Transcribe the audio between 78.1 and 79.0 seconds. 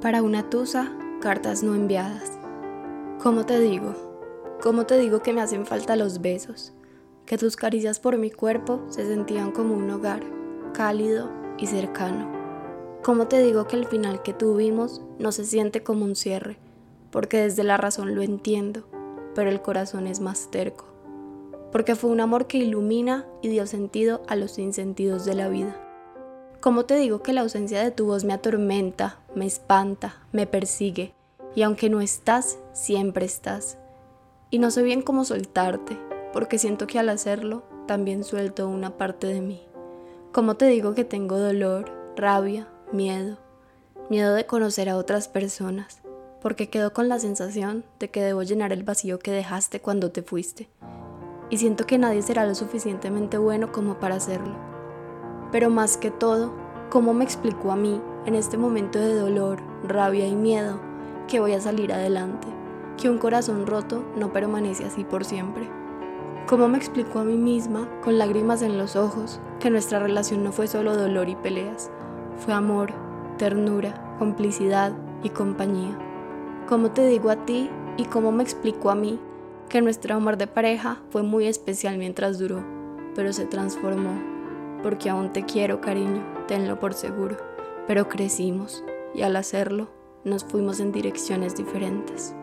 me explicó a